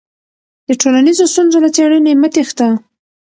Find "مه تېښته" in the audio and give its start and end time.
2.21-2.67